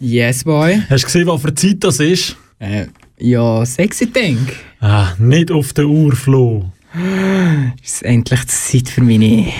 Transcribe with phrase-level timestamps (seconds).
[0.00, 0.80] Yes, boy.
[0.88, 2.36] Hast du gesehen, was für Zeit das ist?
[2.60, 2.86] Äh,
[3.18, 4.54] ja, sexy Denk.
[4.80, 6.70] Ah, nicht auf der Uhr, Flo.
[7.82, 9.52] Ist endlich Zeit für meine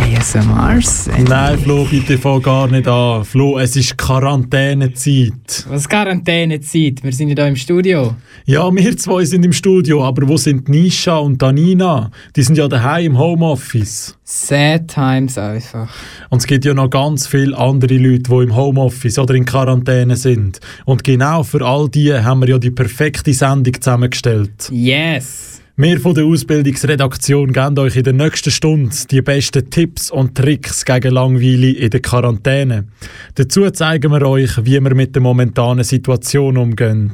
[0.00, 1.08] ASMRs?
[1.28, 3.24] Nein, Flo, bitte fang gar nicht an.
[3.24, 5.66] Flo, es ist Quarantänezeit.
[5.68, 7.02] Was Quarantänezeit?
[7.02, 8.14] Wir sind ja hier im Studio.
[8.46, 12.10] Ja, wir zwei sind im Studio, aber wo sind Nisha und Danina?
[12.36, 14.16] Die sind ja daheim im Homeoffice.
[14.24, 15.88] Sad times einfach.
[16.30, 20.16] Und es gibt ja noch ganz viele andere Leute, die im Homeoffice oder in Quarantäne
[20.16, 20.60] sind.
[20.84, 24.70] Und genau für all die haben wir ja die perfekte Sendung zusammengestellt.
[24.70, 25.60] Yes!
[25.80, 30.84] Wir von der Ausbildungsredaktion geben euch in der nächsten Stunde die besten Tipps und Tricks
[30.84, 32.88] gegen Langweile in der Quarantäne.
[33.36, 37.12] Dazu zeigen wir euch, wie wir mit der momentanen Situation umgehen.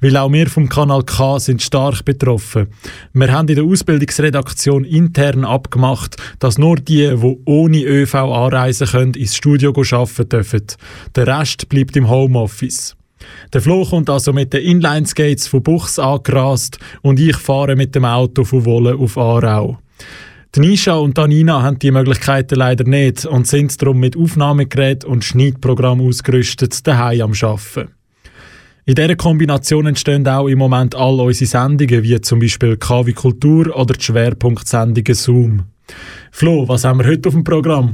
[0.00, 2.68] Weil auch wir vom Kanal K sind stark betroffen.
[3.12, 9.12] Wir haben in der Ausbildungsredaktion intern abgemacht, dass nur die, die ohne ÖV anreisen können,
[9.12, 10.66] ins Studio arbeiten dürfen.
[11.16, 12.96] Der Rest bleibt im Homeoffice.
[13.52, 18.04] Der Flo kommt also mit den Inline-Skates von Buchs angerast und ich fahre mit dem
[18.04, 19.78] Auto von Wolle auf Aarau.
[20.56, 26.00] Nisha und Danina haben die Möglichkeiten leider nicht und sind darum mit Aufnahmegerät und Schneidprogramm
[26.00, 27.90] ausgerüstet daheim am Arbeiten.
[28.84, 33.76] In dieser Kombination entstehen auch im Moment all unsere Sendungen, wie zum Beispiel KW Kultur
[33.76, 35.62] oder die Schwerpunktsendungen Zoom.
[36.32, 37.92] Flo, was haben wir heute auf dem Programm?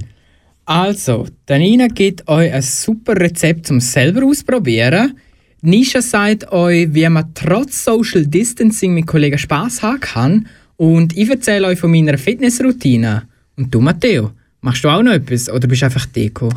[0.67, 5.17] Also, Danina gibt euch ein super Rezept zum selber ausprobieren.
[5.63, 10.49] Nisha sagt euch, wie man trotz Social Distancing mit Kollegen Spaß haben kann.
[10.77, 13.23] Und ich erzähle euch von meiner Fitnessroutine.
[13.57, 16.49] Und du, Matteo, machst du auch noch etwas oder bist du einfach Deko?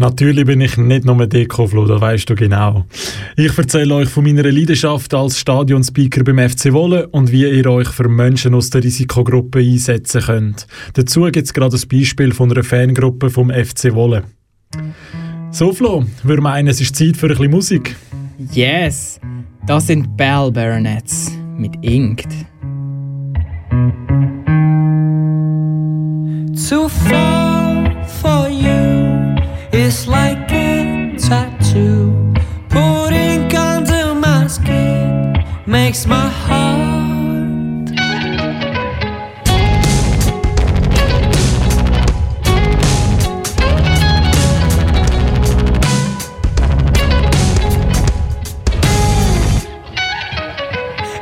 [0.00, 2.84] Natürlich bin ich nicht nur Dekoflo, das weißt du genau.
[3.36, 7.88] Ich erzähle euch von meiner Leidenschaft als Stadionspeaker beim FC Wolle und wie ihr euch
[7.88, 10.68] für Menschen aus der Risikogruppe einsetzen könnt.
[10.94, 14.22] Dazu gibt es gerade ein Beispiel von einer Fangruppe vom FC Wolle.
[15.50, 17.96] So Flo, wir meinen, es ist Zeit für ein bisschen Musik.
[18.52, 19.18] Yes,
[19.66, 22.28] das sind Bell Baronets mit Inkt.
[36.06, 37.88] My heart.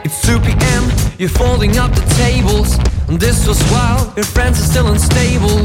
[0.05, 0.91] It's 2 p.m.
[1.17, 2.77] You're folding up the tables.
[3.07, 5.65] And this was while your friends are still unstable.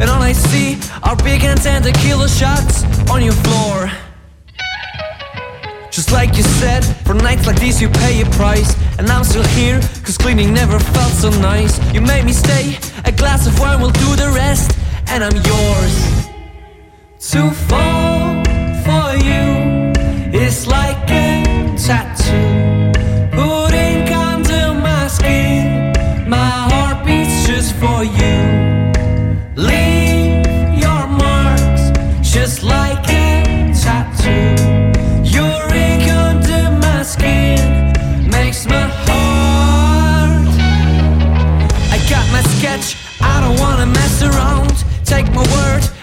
[0.00, 4.09] And all I see are big hands and tender killer shots on your floor.
[6.12, 8.74] Like you said, for nights like these you pay a price.
[8.98, 11.78] And I'm still here, cause cleaning never felt so nice.
[11.94, 14.76] You made me stay, a glass of wine will do the rest.
[15.08, 15.94] And I'm yours.
[17.30, 18.42] To fall
[18.84, 19.92] for you
[20.32, 22.89] is like a tattoo.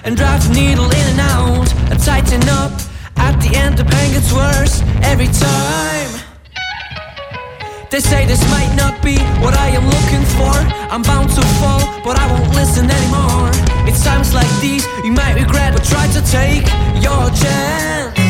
[0.07, 1.67] And drive the needle in and out.
[1.91, 2.71] I tighten up,
[3.17, 6.11] at the end the pain gets worse every time.
[7.91, 10.55] They say this might not be what I am looking for.
[10.93, 13.51] I'm bound to fall, but I won't listen anymore.
[13.87, 16.65] It's times like these you might regret, but try to take
[17.03, 18.26] your chance.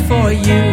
[0.00, 0.64] for you.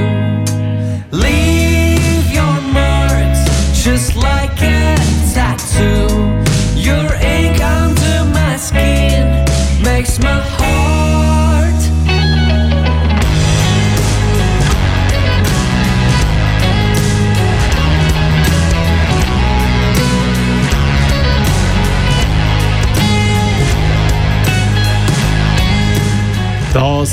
[1.12, 3.44] Leave your marks
[3.84, 4.96] just like a
[5.34, 6.08] tattoo.
[6.75, 9.46] Your ink under my skin
[9.84, 10.62] makes my heart.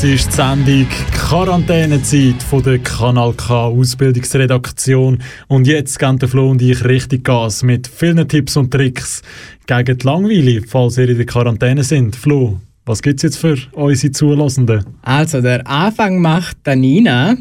[0.00, 5.18] Das ist die Sendung Quarantänezeit von der Kanal K Ausbildungsredaktion.
[5.46, 9.20] Und jetzt geben der Flo und ich richtig Gas mit vielen Tipps und Tricks
[9.66, 12.16] gegen die Langweile, falls ihr in der Quarantäne sind.
[12.16, 14.86] Flo, was gibt es jetzt für unsere Zulassenden?
[15.02, 17.36] Also, der Anfang macht Danina.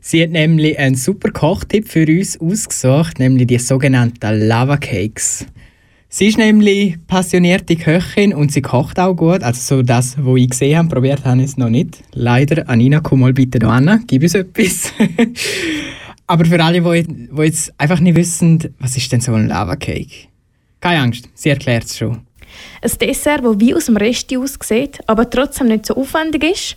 [0.00, 5.44] Sie hat nämlich einen super Kochtipp für uns ausgesucht, nämlich die sogenannten Lava Cakes.
[6.12, 9.44] Sie ist nämlich passionierte Köchin und sie kocht auch gut.
[9.44, 12.02] Also so das, was ich gesehen habe, probiert habe ich es noch nicht.
[12.12, 14.92] Leider, Anina, komm mal bitte da an, gib uns etwas.
[16.26, 20.26] Aber für alle, die, jetzt einfach nicht wissen, was ist denn so ein Lava Cake?
[20.80, 22.22] Keine Angst, sie erklärt es schon.
[22.82, 26.76] Ein Dessert, das wie aus dem Resti aussieht, aber trotzdem nicht so aufwendig ist.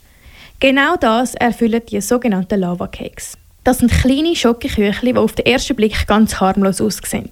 [0.59, 3.36] Genau das erfüllen die sogenannten Lava Cakes.
[3.63, 7.31] Das sind kleine Schokoküchli, die auf den ersten Blick ganz harmlos aussehen.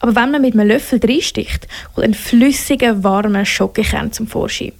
[0.00, 4.72] Aber wenn man mit einem Löffel reinsticht, kommt ein flüssiger, warmer Schokokern zum Vorschein.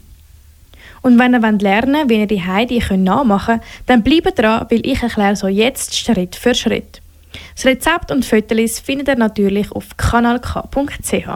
[1.03, 4.85] Und wenn ihr lernen wollt, wie ihr die Heidi nachmachen könnt, dann bleibt dran, weil
[4.85, 7.01] ich erkläre so jetzt Schritt für Schritt.
[7.55, 11.29] Das Rezept und Fotos findet ihr natürlich auf kanalk.ch.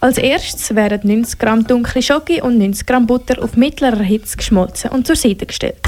[0.00, 4.90] Als erstes werden 90 Gramm dunkle Schoki und 90 Gramm Butter auf mittlerer Hitze geschmolzen
[4.90, 5.82] und zur Seite gestellt.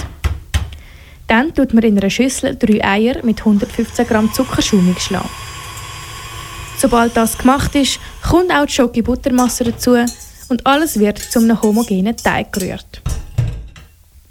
[1.26, 5.28] Dann tut man in einer Schüssel drei Eier mit 115 Gramm Zuckerschaum schlagen.
[6.84, 9.96] Sobald das gemacht ist, kommt auch die Schoki-Buttermasse dazu
[10.50, 13.00] und alles wird zu einem homogenen Teig gerührt.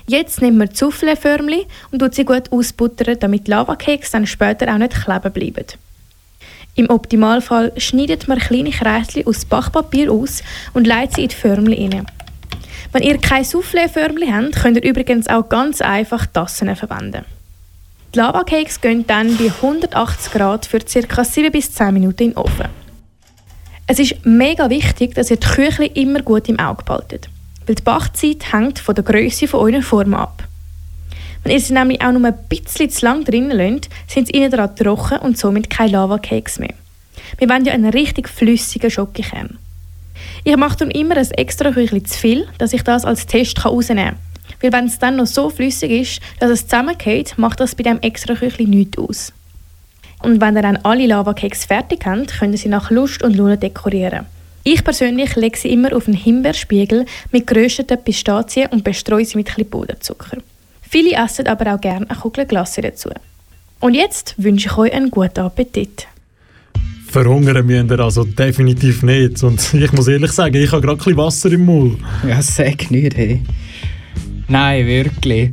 [0.05, 4.77] Jetzt nimmt man die Soufflé-Förmchen und tut sie gut ausbuttern, damit Lavakeks dann später auch
[4.77, 5.65] nicht kleben bleiben.
[6.75, 10.43] Im Optimalfall schneidet man kleine Kreischen aus Backpapier aus
[10.75, 12.05] und leitet sie in die Förmchen rein.
[12.91, 17.25] Wenn ihr keine Soufflé-Förmchen habt, könnt ihr übrigens auch ganz einfach Tassen verwenden.
[18.13, 21.23] Die Lavacakes gehen dann bei 180 Grad für ca.
[21.23, 22.67] 7 bis 10 Minuten in den Ofen.
[23.87, 27.27] Es ist mega wichtig, dass ihr die Küchli immer gut im Auge behaltet,
[27.65, 30.43] weil die Backzeit hängt von der Größe von eurer Form ab.
[31.41, 34.51] Wenn ihr sie nämlich auch nur ein bisschen zu lang drinnen lasst, sind sie innen
[34.51, 36.75] dran trocken und somit keine Lava-Cakes mehr.
[37.39, 39.57] Wir wollen ja einen richtig flüssigen Schokokern.
[40.43, 44.09] Ich mache dann immer ein extra Küchli zu viel, dass ich das als Test rausnehmen
[44.09, 44.32] kann.
[44.63, 47.99] Weil wenn es dann noch so flüssig ist, dass es zusammengeht, macht das bei dem
[47.99, 49.33] extra Küchli nichts aus.
[50.21, 53.57] Und wenn ihr dann alle Lava-Cakes fertig habt, könnt ihr sie nach Lust und Laune
[53.57, 54.25] dekorieren.
[54.63, 59.49] Ich persönlich lege sie immer auf einen Himbeerspiegel mit gerösteten Pistazien und bestreue sie mit
[59.49, 60.37] etwas Puderzucker.
[60.81, 63.09] Viele essen aber auch gerne eine Kugel Glasse dazu.
[63.81, 66.07] Und jetzt wünsche ich euch einen guten Appetit.
[67.09, 69.43] Verhungern müsst ihr also definitiv nicht.
[69.43, 71.99] Und ich muss ehrlich sagen, ich habe gerade ein bisschen Wasser im Mund.
[72.25, 73.41] Ja, sag nicht, hey.
[74.47, 75.51] Nein, wirklich.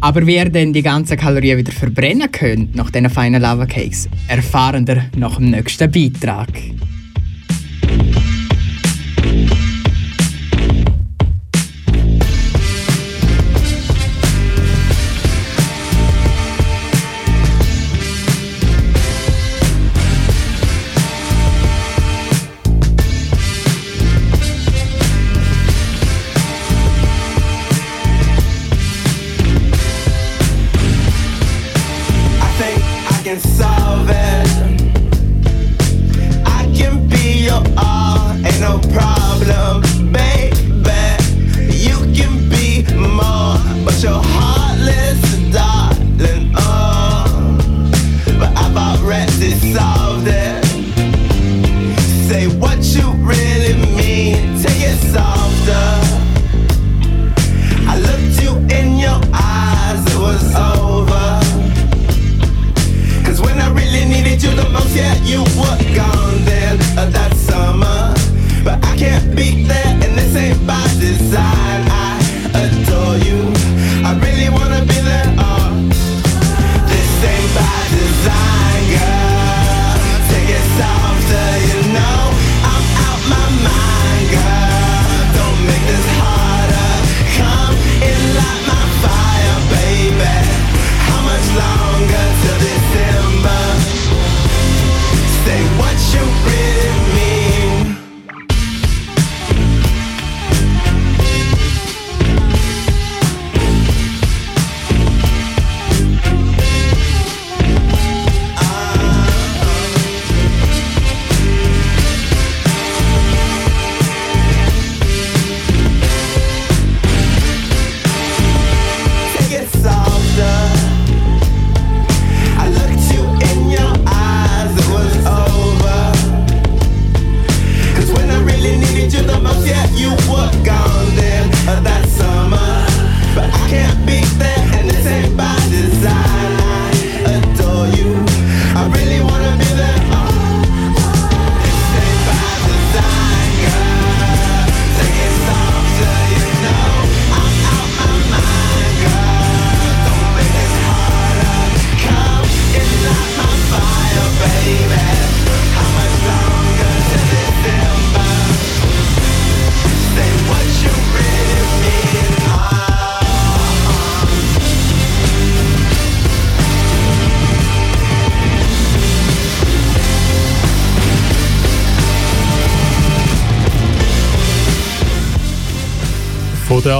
[0.00, 4.08] Aber wie ihr denn die ganzen Kalorien wieder verbrennen könnt nach diesen feinen Lava Cakes,
[4.28, 6.48] erfahren wir nach dem nächsten Beitrag.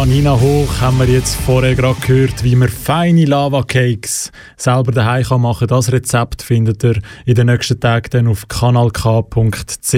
[0.02, 4.90] Von der Anina Hoch haben wir jetzt vorher gerade gehört, wie man feine Lava-Cakes selber
[4.90, 5.76] daheim machen kann.
[5.76, 9.94] Das Rezept findet ihr in den nächsten Tagen dann auf kanalk.ch.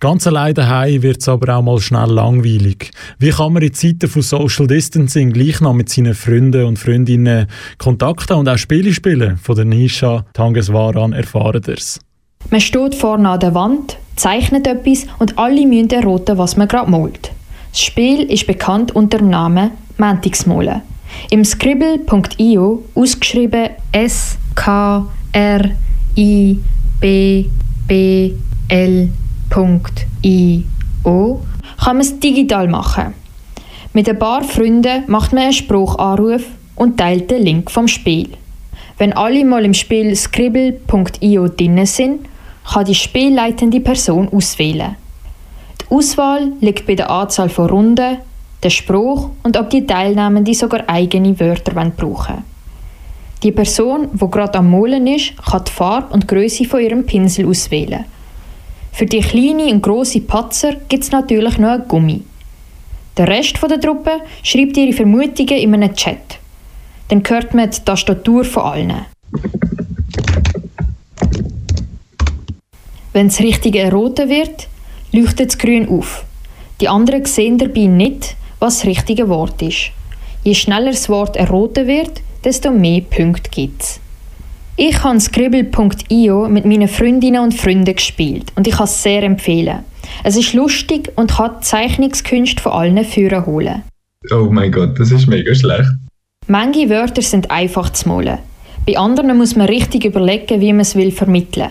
[0.00, 2.90] Ganz allein daheim wird es aber auch mal schnell langweilig.
[3.20, 7.46] Wie kann man in Zeiten von Social Distancing gleich noch mit seinen Freunden und Freundinnen
[7.78, 9.36] Kontakt haben und auch Spiele spielen?
[9.36, 12.00] Von der Nisha Tangeswaran erfahren ihr's.
[12.50, 16.90] Man steht vorne an der Wand, zeichnet etwas und alle müssen erraten, was man gerade
[16.90, 17.30] malt.
[17.72, 20.82] Das Spiel ist bekannt unter dem Namen Mantigsmolen.
[21.30, 25.70] Im Scribble.io ausgeschrieben S K R
[26.14, 26.58] I
[27.00, 27.46] B
[27.86, 28.32] B
[28.68, 29.08] L
[30.22, 31.42] .io
[31.82, 33.14] kann man es digital machen.
[33.94, 36.44] Mit ein paar Freunden macht man einen Spruchanruf
[36.76, 38.30] und teilt den Link vom Spiel.
[38.98, 42.26] Wenn alle mal im Spiel scribble.io drin sind,
[42.70, 44.96] kann die spielleitende Person auswählen.
[45.92, 48.16] Die Auswahl liegt bei der Anzahl von Runden,
[48.62, 52.44] der Spruch und ob die Teilnehmenden sogar eigene Wörter brauchen.
[53.42, 57.46] Die Person, die gerade am Molen ist, kann die Farbe und Größe von ihrem Pinsel
[57.46, 58.06] auswählen.
[58.90, 62.22] Für die kleine und grosse Patzer gibt es natürlich noch ein Gummi.
[63.18, 66.38] Der Rest der Truppe schreibt ihre Vermutungen in einem Chat.
[67.08, 69.04] Dann hört man die Tastatur von allen.
[73.12, 74.68] Wenn das Richtige erraten wird,
[75.12, 76.24] leuchtet es grün auf.
[76.80, 79.90] Die anderen sehen dabei nicht, was das richtige Wort ist.
[80.42, 84.00] Je schneller das Wort erraten wird, desto mehr Punkte gibt es.
[84.76, 89.80] Ich habe Scribble.io mit meinen Freundinnen und Freunden gespielt und ich kann es sehr empfehlen.
[90.24, 93.82] Es ist lustig und kann die Zeichnungskünste von allen Führern holen.
[94.32, 95.90] Oh mein Gott, das ist mega schlecht.
[96.48, 98.38] Manche Wörter sind einfach zu malen.
[98.86, 101.70] Bei anderen muss man richtig überlegen, wie man es will vermitteln.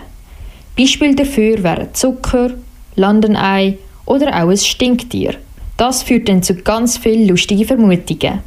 [0.78, 2.52] Beispiel dafür wären Zucker,
[2.96, 5.34] Landenei oder auch ein Stinktier.
[5.76, 8.40] Das führt dann zu ganz vielen lustigen Vermutungen.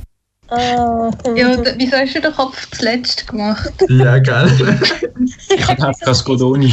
[0.52, 1.10] Ja,
[1.58, 3.74] d- wieso hast du den Kopf zuletzt gemacht?
[3.90, 4.48] Ja, gell?
[5.50, 6.72] Ich habe Cascodoni.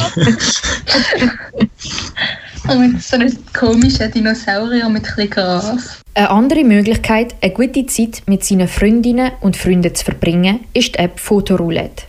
[2.67, 6.01] Also mit so einem komischen Dinosaurier mit ein Gras.
[6.15, 10.99] Eine andere Möglichkeit, eine gute Zeit mit seinen Freundinnen und Freunden zu verbringen, ist die
[10.99, 12.05] App Fotoroulette.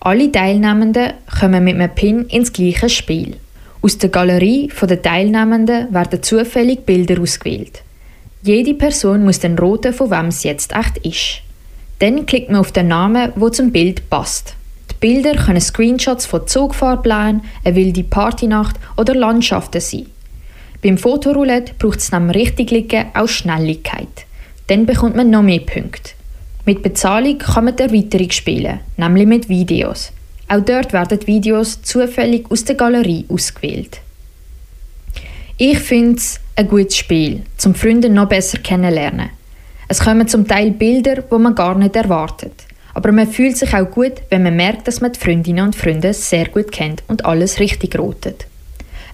[0.00, 3.36] Alle Teilnehmenden kommen mit einem Pin ins gleiche Spiel.
[3.84, 7.82] Aus der Galerie der Teilnehmenden werden zufällig Bilder ausgewählt.
[8.44, 11.42] Jede Person muss dann roten, von wem es jetzt echt ist.
[11.98, 14.54] Dann klickt man auf den Namen, wo zum Bild passt.
[14.88, 20.06] Die Bilder können Screenshots von Zugfahrplänen, eine wilde Partynacht oder Landschaften sein.
[20.80, 24.26] Beim Fotoroulette braucht es neben richtig liegen auch Schnelligkeit.
[24.68, 26.12] Dann bekommt man noch mehr Punkte.
[26.64, 30.12] Mit Bezahlung kann man Erweiterung spielen, nämlich mit Videos.
[30.52, 34.02] Auch dort werden Videos zufällig aus der Galerie ausgewählt.
[35.56, 39.30] Ich finde es ein gutes Spiel, zum Freunde noch besser kennenlernen.
[39.88, 42.52] Es kommen zum Teil Bilder, wo man gar nicht erwartet.
[42.92, 46.12] Aber man fühlt sich auch gut, wenn man merkt, dass man die Freundinnen und Freunde
[46.12, 48.44] sehr gut kennt und alles richtig rotet.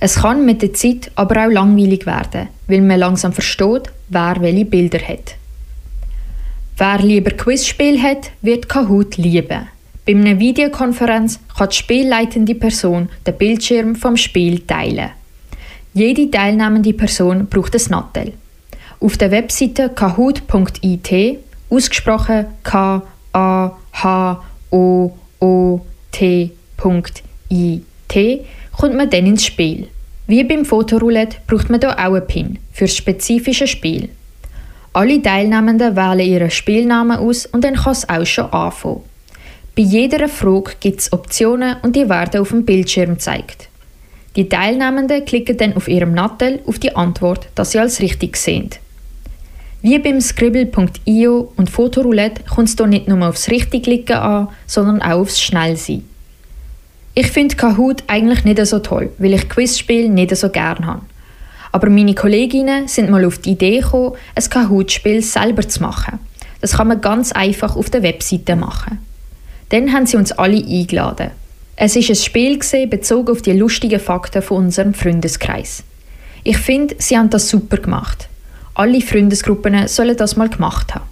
[0.00, 4.64] Es kann mit der Zeit aber auch langweilig werden, weil man langsam versteht, wer welche
[4.64, 5.36] Bilder hat.
[6.76, 9.68] Wer lieber Quizspiel hat, wird Kahoot lieben.
[10.08, 15.10] Bei einer Videokonferenz kann die spielleitende Person den Bildschirm vom Spiel teilen.
[15.92, 18.32] Jede teilnehmende Person braucht ein Nattel.
[19.00, 21.38] Auf der Webseite kahoot.it,
[21.68, 23.02] ausgesprochen k
[23.34, 26.54] a h o o t.it,
[28.78, 29.88] kommt man dann ins Spiel.
[30.26, 34.08] Wie beim Fotoroulette braucht man hier auch einen Pin für das spezifische Spiel.
[34.94, 39.02] Alle Teilnehmenden wählen ihren Spielnamen aus und dann kann es auch schon anfangen.
[39.78, 43.68] Bei jeder Frage gibt es Optionen und die werden auf dem Bildschirm gezeigt.
[44.34, 48.70] Die Teilnehmenden klicken dann auf ihrem Nattel auf die Antwort, dass sie als richtig sehen.
[49.80, 55.20] Wie beim Scribble.io und Fotoroulette kommt es hier nicht nur aufs Richtigliegen an, sondern auch
[55.20, 56.02] aufs Schnellsein.
[57.14, 61.02] Ich finde Kahoot eigentlich nicht so toll, weil ich Quizspiele nicht so gern habe.
[61.70, 66.18] Aber meine Kolleginnen sind mal auf die Idee gekommen, ein Kahoot-Spiel selber zu machen.
[66.60, 69.06] Das kann man ganz einfach auf der Webseite machen.
[69.70, 71.30] Dann haben sie uns alle eingeladen.
[71.76, 75.84] Es ist ein Spiel gewesen, bezogen auf die lustigen Fakten von unserem Freundeskreis.
[76.42, 78.28] Ich finde, sie haben das super gemacht.
[78.74, 81.04] Alle Freundesgruppen sollen das mal gemacht haben.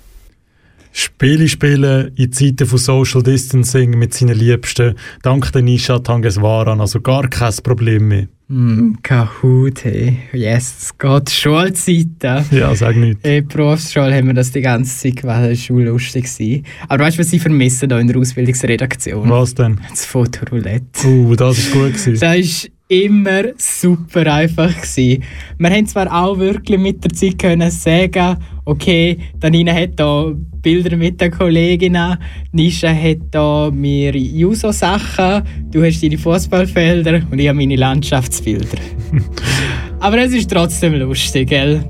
[0.93, 4.95] Spiele spielen in Zeiten von Social Distancing mit seinen Liebsten.
[5.23, 8.29] Dank der Nisha Tangeswaran, also gar kein Problem mehr.
[8.49, 10.19] Mm, Kahoot, hey.
[10.33, 12.45] Yes, es geht Schulzeiten.
[12.53, 13.19] Ja, sag nicht.
[13.25, 16.25] In der Berufsschule haben wir das die ganze Zeit gemacht, das war lustig.
[16.33, 16.65] gewesen.
[16.89, 19.29] Aber weißt du, was ich vermisse da in der Ausbildungsredaktion?
[19.29, 19.81] Was denn?
[19.91, 21.09] Das Fotoroulette.
[21.09, 22.21] Uh, das ist gut gewesen.
[22.21, 24.75] Das ist immer super einfach.
[24.75, 25.23] Gewesen.
[25.59, 30.97] Wir haben zwar auch wirklich mit der Zeit können sagen, okay, Danina hat da Bilder
[30.97, 32.17] mit den Kolleginnen,
[32.53, 38.79] Nisha hat da mir Juso-Sachen, du hast deine Fußballfelder und ich habe meine Landschaftsbilder.
[40.01, 41.85] Aber es ist trotzdem lustig, gell?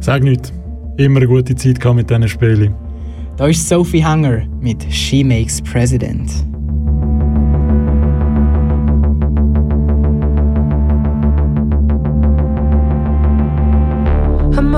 [0.00, 0.52] Sag nicht.
[0.96, 2.74] Immer eine gute Zeit mit diesen Spielen.
[3.36, 6.30] Da ist Sophie Hunger mit She Makes President.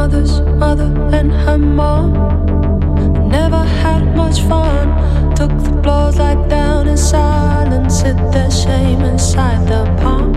[0.06, 2.12] Mother's mother and her mom
[3.28, 4.86] never had much fun.
[5.34, 10.32] Took the blows like down in silence, hid their shame inside their palm.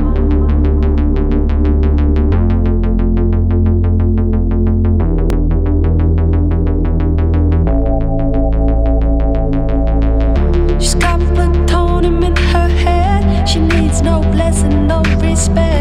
[10.80, 13.48] She's got plutonium in her head.
[13.48, 15.79] She needs no blessing, no respect.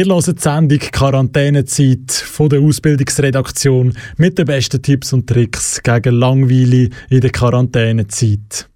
[0.00, 6.14] Ihr hört die Sendung Quarantänezeit von der Ausbildungsredaktion mit den besten Tipps und Tricks gegen
[6.14, 8.66] Langweile in der Quarantänezeit.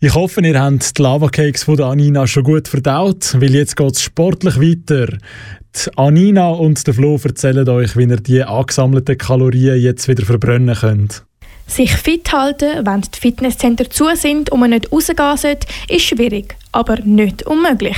[0.00, 3.92] Ich hoffe, ihr habt die Lava-Cakes von der Anina schon gut verdaut, weil jetzt geht
[3.92, 5.06] es sportlich weiter.
[5.06, 10.74] Die Anina und der Flo erzählen euch, wie ihr die angesammelten Kalorien jetzt wieder verbrennen
[10.74, 11.24] könnt.
[11.68, 16.56] Sich fit halten, wenn die Fitnesscenter zu sind und man nicht rausgehen sollte, ist schwierig,
[16.72, 17.96] aber nicht unmöglich.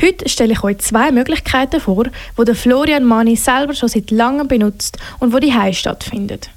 [0.00, 4.46] Heute stelle ich euch zwei Möglichkeiten vor, die der Florian Mani selber schon seit langem
[4.46, 6.50] benutzt und wo die Heim stattfindet.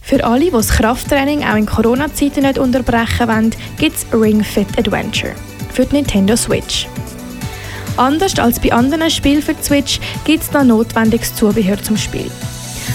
[0.00, 4.78] Für alle, die das Krafttraining auch in Corona-Zeiten nicht unterbrechen wollen, gibt es Ring Fit
[4.78, 5.34] Adventure
[5.74, 6.88] für die Nintendo Switch.
[7.98, 12.30] Anders als bei anderen Spielen für die Switch gibt es noch notwendiges Zubehör zum Spiel.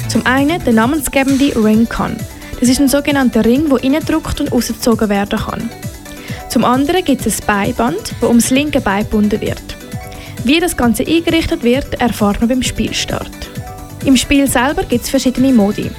[0.08, 2.18] Zum einen der namensgebende Ring-Con.
[2.60, 5.70] Das ist ein sogenannter Ring, der reingedrückt und ausgezogen werden kann.
[6.54, 9.76] Zum anderen gibt es ein Beiband, das ums linke Bein gebunden wird.
[10.44, 13.50] Wie das Ganze eingerichtet wird, erfahrt man beim Spielstart.
[14.06, 15.89] Im Spiel selber gibt es verschiedene Modi.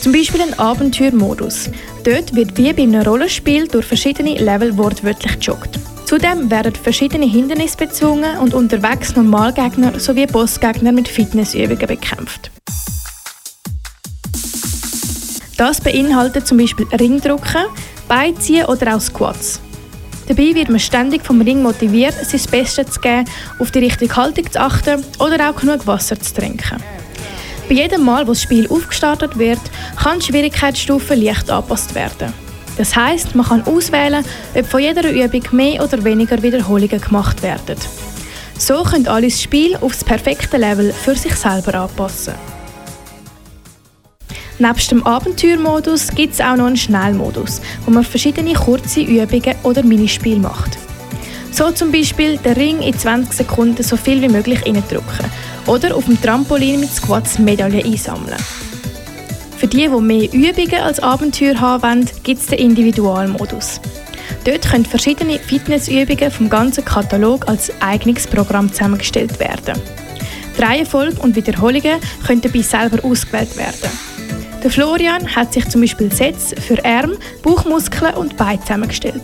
[0.00, 1.68] Zum Beispiel einen Abenteuermodus.
[2.04, 5.78] Dort wird wie bei einem Rollenspiel durch verschiedene Level wortwörtlich gejoggt.
[6.06, 12.50] Zudem werden verschiedene Hindernisse bezwungen und unterwegs Normalgegner sowie Bossgegner mit Fitnessübungen bekämpft.
[15.58, 17.66] Das beinhaltet zum Beispiel Ringdrücken,
[18.08, 19.60] Beiziehen oder auch Squats.
[20.28, 23.24] Dabei wird man ständig vom Ring motiviert, sein Bestes zu geben,
[23.58, 26.76] auf die richtige Haltung zu achten oder auch genug Wasser zu trinken.
[27.66, 29.60] Bei jedem Mal, wo das Spiel aufgestartet wird,
[29.96, 32.32] kann die Schwierigkeitsstufe leicht angepasst werden.
[32.76, 34.22] Das heißt, man kann auswählen,
[34.54, 37.76] ob von jeder Übung mehr oder weniger Wiederholungen gemacht werden.
[38.58, 42.34] So können alle das Spiel auf das perfekte Level für sich selber anpassen.
[44.60, 49.84] Nebst dem Abenteuermodus gibt es auch noch einen Schnellmodus, wo man verschiedene kurze Übungen oder
[49.84, 50.76] Minispiele macht.
[51.52, 55.30] So zum Beispiel den Ring in 20 Sekunden so viel wie möglich reindrücken
[55.66, 58.36] oder auf dem Trampolin mit Squats Medaillen einsammeln.
[59.56, 63.80] Für die, die mehr Übungen als Abenteuer haben wollen, gibt es den Individualmodus.
[64.44, 69.80] Dort können verschiedene Fitnessübungen vom ganzen Katalog als eigenes Programm zusammengestellt werden.
[70.56, 74.07] Die Reihenfolge und Wiederholungen können dabei selber ausgewählt werden.
[74.62, 79.22] Der Florian hat sich zum Beispiel Sets für Arm, Bauchmuskeln und Beine zusammengestellt.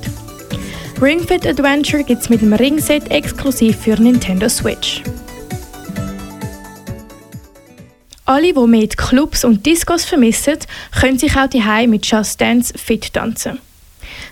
[1.02, 5.02] Ring Fit Adventure gibt es mit dem Ringset exklusiv für Nintendo Switch.
[8.24, 10.58] Alle, die die Clubs und Discos vermissen,
[10.98, 13.58] können sich auch die mit Just Dance fit tanzen.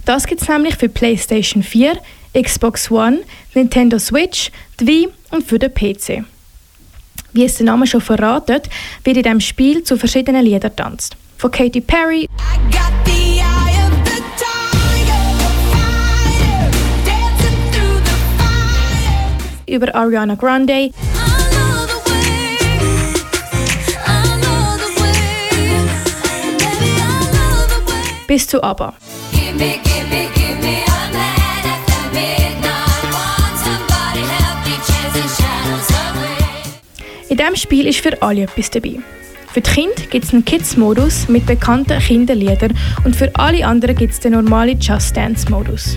[0.04, 1.98] Das gibt es nämlich für PlayStation 4,
[2.32, 3.22] Xbox One,
[3.54, 6.24] Nintendo Switch, die Wii und für den PC.
[7.32, 8.68] Wie es der Name schon verratet,
[9.04, 11.16] wird in diesem Spiel zu verschiedenen Liedern tanzt.
[11.38, 12.28] Von Katy Perry
[19.66, 20.90] über Ariana Grande
[28.26, 28.94] bis zu ABBA.
[37.32, 38.98] In diesem Spiel ist für alle etwas dabei.
[39.54, 44.12] Für die Kinder gibt es einen Kids-Modus mit bekannten Kinderliedern und für alle anderen gibt
[44.12, 45.96] es den normalen Just Dance-Modus.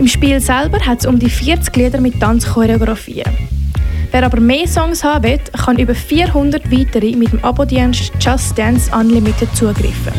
[0.00, 3.30] Im Spiel selber hat es um die 40 Lieder mit Tanzchoreografien.
[4.10, 8.90] Wer aber mehr Songs haben will, kann über 400 weitere mit dem Abo-Dienst Just Dance
[8.92, 10.12] Unlimited zugreifen.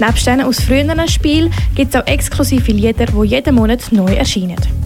[0.00, 4.81] Nebst denen aus früheren Spielen gibt es auch exklusive Lieder, die jeden Monat neu erscheinen.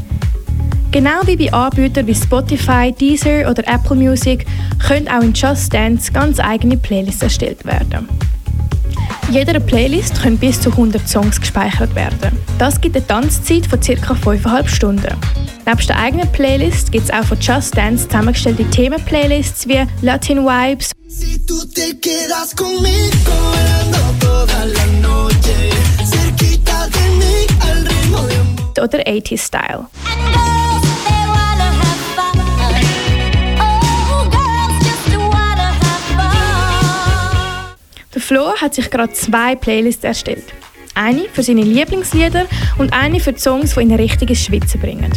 [0.96, 4.46] Genau wie bei Anbietern wie Spotify, Deezer oder Apple Music
[4.78, 8.08] können auch in Just Dance ganz eigene Playlists erstellt werden.
[9.28, 12.38] In jeder Playlist können bis zu 100 Songs gespeichert werden.
[12.58, 13.92] Das gibt eine Tanzzeit von ca.
[13.92, 15.14] 5,5 Stunden.
[15.66, 20.92] Neben der eigenen Playlist gibt es auch von Just Dance zusammengestellte Themen-Playlists wie Latin Vibes
[21.08, 21.38] Si
[28.78, 29.86] noche, oder 80s Style.
[38.26, 40.46] Flo hat sich gerade zwei Playlists erstellt.
[40.96, 45.12] Eine für seine Lieblingslieder und eine für die Songs, die ihn richtig ins Schwitzen bringen.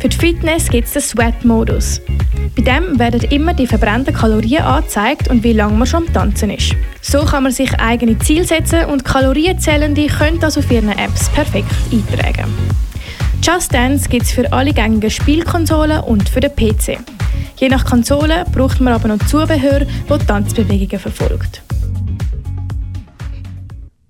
[0.00, 2.00] Für die Fitness gibt es den Sweat-Modus.
[2.56, 6.48] Bei dem werden immer die verbrannten Kalorien angezeigt und wie lange man schon am Tanzen
[6.52, 6.74] ist.
[7.02, 11.68] So kann man sich eigene Ziele setzen und Kalorienzählende können das auf ihren Apps perfekt
[11.92, 12.50] eintragen.
[13.42, 16.98] Just Dance gibt es für alle gängigen Spielkonsolen und für den PC.
[17.56, 21.62] Je nach Konsole braucht man aber noch Zubehör, das Tanzbewegungen verfolgt.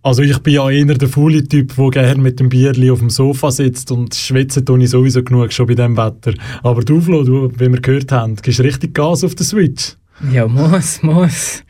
[0.05, 3.09] Also ich bin ja eher der faule Typ, der gerne mit dem Bierli auf dem
[3.09, 6.35] Sofa sitzt und schwitzen tue ich sowieso genug schon bei diesem Wetter.
[6.63, 9.97] Aber du Flo, du, wie wir gehört haben, gibst richtig Gas auf der Switch.
[10.33, 11.65] Ja, muss, muss.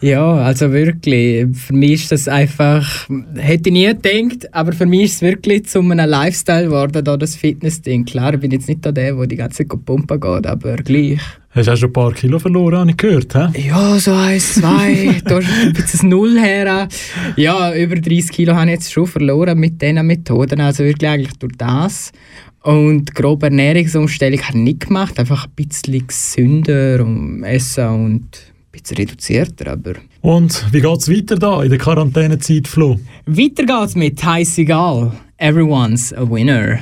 [0.00, 1.46] Ja, also wirklich.
[1.56, 5.66] Für mich ist das einfach, hätte ich nie gedacht, aber für mich ist es wirklich
[5.66, 8.04] zu einem Lifestyle geworden, da das Fitness-Ding.
[8.04, 11.18] Klar, ich bin jetzt nicht da der, der die ganze Zeit pumpen geht, aber gleich.
[11.50, 13.48] Hast du auch schon ein paar Kilo verloren, habe ich gehört, hä?
[13.68, 16.88] Ja, so eins, zwei, da ist ein bisschen Null her.
[17.36, 21.38] Ja, über 30 Kilo habe ich jetzt schon verloren mit diesen Methoden, also wirklich eigentlich
[21.38, 22.12] durch das.
[22.62, 28.70] Und grobe Ernährungsumstellung habe ich nicht gemacht, einfach ein bisschen gesünder und essen und ein
[28.72, 29.94] bisschen reduzierter, aber...
[30.20, 32.98] Und wie geht's weiter da in der Quarantänezeit, Flo?
[33.26, 34.20] Weiter geht's mit
[34.58, 35.12] Egal.
[35.38, 36.80] Everyone's a winner.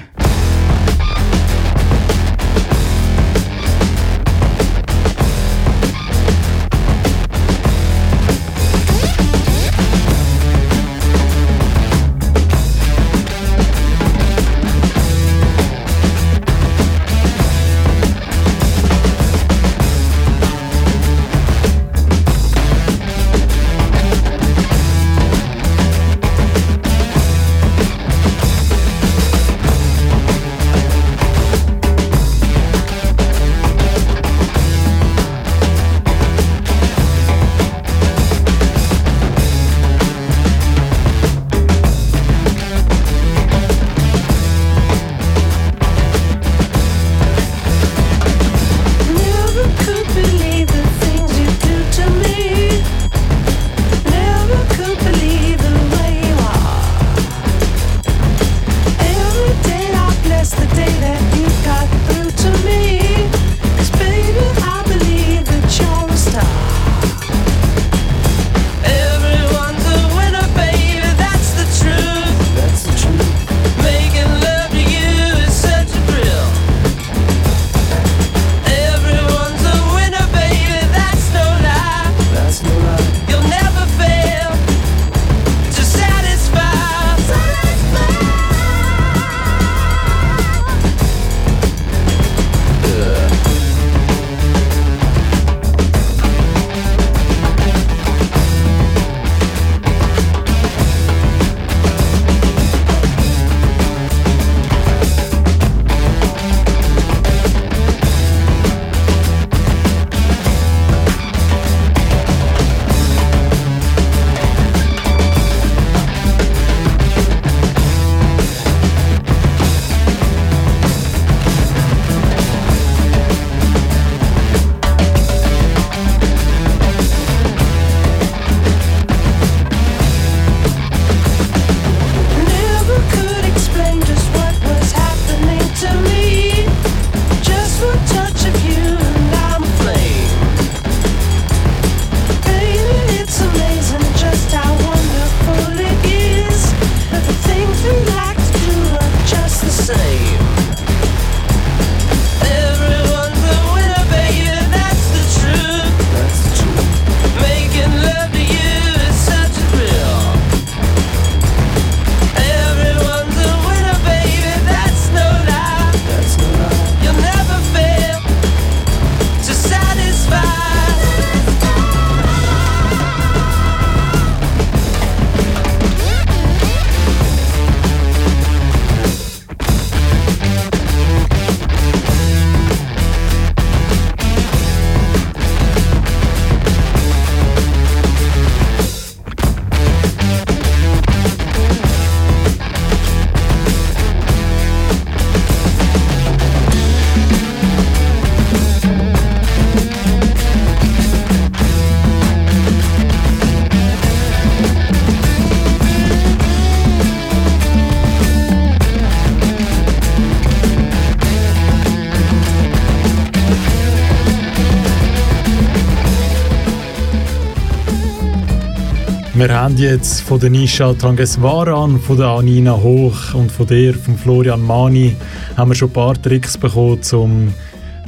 [219.47, 224.19] Wir haben jetzt von der Nisha Tangeswaran, von der Anina Hoch und von dir, von
[224.19, 225.15] Florian Mani,
[225.57, 227.55] haben wir schon ein paar Tricks bekommen, um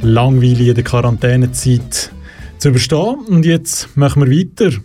[0.01, 2.11] langweilig in der Quarantänezeit
[2.57, 3.19] zu überstehen.
[3.29, 4.75] Und jetzt machen wir weiter.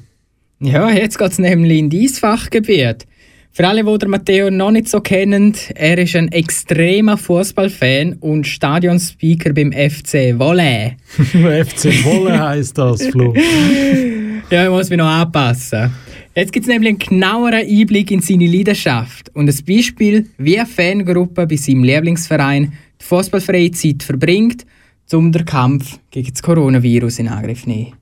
[0.61, 3.05] Ja, jetzt geht es nämlich in dein Fachgebiet.
[3.51, 9.53] Für alle, die Matteo noch nicht so kennen, er ist ein extremer Fußballfan und Stadionspeaker
[9.53, 10.93] beim FC Wolle.
[11.17, 13.35] FC Wolle heisst das, Flo.
[14.51, 15.91] ja, ich muss mich noch anpassen.
[16.37, 20.67] Jetzt gibt es nämlich einen genaueren Einblick in seine Leidenschaft und ein Beispiel, wie eine
[20.67, 24.67] Fangruppe bei seinem Lieblingsverein die fußballfreie Zeit verbringt,
[25.13, 27.93] um den Kampf gegen das Coronavirus in Angriff zu nehmen.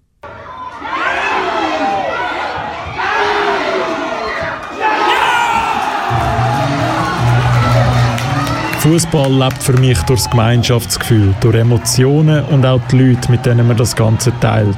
[8.79, 13.69] Fußball lebt für mich durch das Gemeinschaftsgefühl, durch Emotionen und auch die Leute, mit denen
[13.69, 14.77] man das Ganze teilt.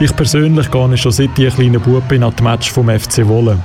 [0.00, 3.58] Ich persönlich gehe schon seit ich kleiner Bub bin an die Match vom FC Wolle.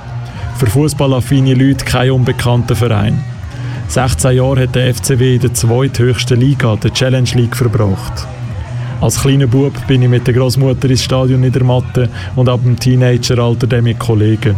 [0.58, 3.24] Für fußballaffine Leute kein unbekannter Verein.
[3.88, 8.28] 16 Jahre hat der FCW in der zweithöchsten Liga, der Challenge League, verbracht.
[9.00, 13.66] Als kleiner Bub bin ich mit der Großmutter ins Stadion Niedermatte und ab dem Teenageralter
[13.66, 14.54] dann mit Kollegen.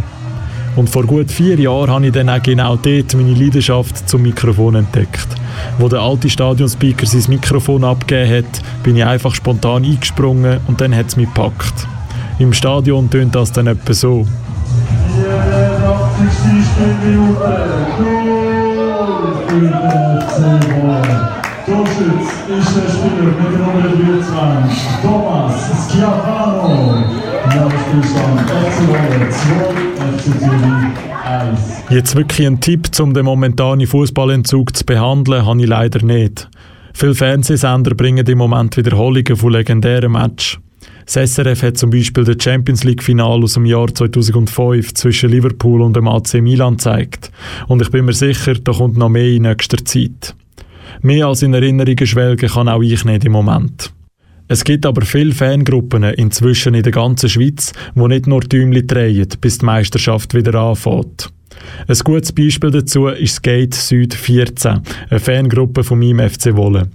[0.75, 4.75] Und vor gut vier Jahren habe ich dann auch genau dort meine Leidenschaft zum Mikrofon
[4.77, 5.29] entdeckt.
[5.79, 10.95] Wo der alte Stadionspeaker sein Mikrofon abgegeben hat, bin ich einfach spontan eingesprungen und dann
[10.95, 11.87] hat es mich gepackt.
[12.39, 14.27] Im Stadion tönt das dann etwa so.
[21.67, 25.55] Torschütz ist der Spieler mit der Nummer 23, Thomas
[25.93, 27.05] Schiaffano.
[27.55, 29.92] Nachspielstand FC Wolle 2, FC Zürich 1.
[31.91, 36.49] Jetzt wirklich ein Tipp, um den momentanen Fußballentzug zu behandeln, habe ich leider nicht.
[36.95, 40.59] Viele Fernsehsender bringen im Moment Wiederholungen von legendären Matches.
[41.05, 45.83] Das SRF hat zum Beispiel das Champions League Final aus dem Jahr 2005 zwischen Liverpool
[45.83, 47.31] und dem AC Milan gezeigt.
[47.67, 50.35] Und ich bin mir sicher, da kommt noch mehr in nächster Zeit.
[51.01, 53.93] Mehr als in Erinnerungen schwelgen kann auch ich nicht im Moment.
[54.49, 59.29] Es gibt aber viele Fangruppen inzwischen in der ganzen Schweiz, die nicht nur Däumchen drehen,
[59.41, 61.33] bis die Meisterschaft wieder anfängt.
[61.87, 66.89] Ein gutes Beispiel dazu ist Skate Süd 14, eine Fangruppe von meinem FC Wolle.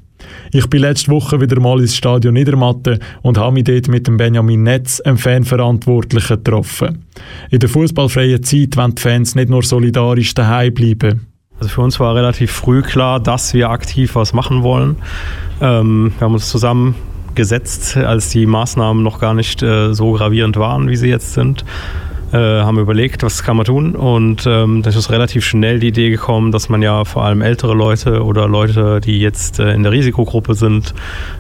[0.51, 4.17] Ich bin letzte Woche wieder mal ins Stadion Niedermatte und habe mich dort mit dem
[4.17, 7.05] Benjamin Netz, einem Fanverantwortlichen, getroffen.
[7.49, 11.27] In der fußballfreien Zeit wollen die Fans nicht nur solidarisch daheim bleiben.
[11.60, 14.97] Also für uns war relativ früh klar, dass wir aktiv was machen wollen.
[15.60, 16.51] Ähm, wir haben uns
[17.38, 21.63] zusammengesetzt, als die Maßnahmen noch gar nicht äh, so gravierend waren, wie sie jetzt sind.
[22.34, 26.10] Äh, haben überlegt, was kann man tun und ähm, dann ist relativ schnell die Idee
[26.10, 29.93] gekommen, dass man ja vor allem ältere Leute oder Leute, die jetzt äh, in der
[29.93, 30.93] Risikogruppe sind,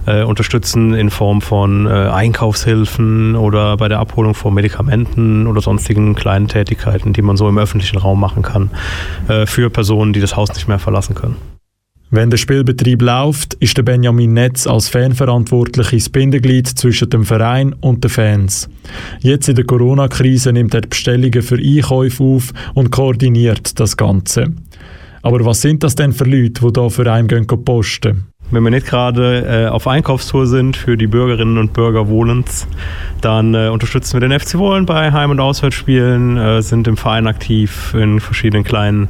[0.05, 6.15] äh, unterstützen in Form von äh, Einkaufshilfen oder bei der Abholung von Medikamenten oder sonstigen
[6.15, 8.69] kleinen Tätigkeiten, die man so im öffentlichen Raum machen kann,
[9.27, 11.56] äh, für Personen, die das Haus nicht mehr verlassen können.
[12.09, 17.73] Wenn der Spielbetrieb läuft, ist der Benjamin Netz als Fanverantwortliche das Bindeglied zwischen dem Verein
[17.81, 18.69] und den Fans.
[19.19, 24.53] Jetzt in der Corona-Krise nimmt er Bestellungen für Einkäufe auf und koordiniert das Ganze.
[25.21, 28.27] Aber was sind das denn für Leute, die da für einen gehen posten?
[28.51, 32.65] Wenn wir nicht gerade äh, auf Einkaufstour sind für die Bürgerinnen und Bürger Wohlens,
[33.19, 37.27] dann äh, unterstützen wir den FC Wohlen bei Heim- und Auswärtsspielen, äh, sind im Verein
[37.27, 39.09] aktiv in verschiedenen kleinen